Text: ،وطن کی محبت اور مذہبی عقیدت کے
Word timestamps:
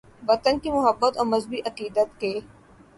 ،وطن 0.29 0.55
کی 0.59 0.69
محبت 0.71 1.17
اور 1.17 1.25
مذہبی 1.25 1.59
عقیدت 1.65 2.19
کے 2.19 2.33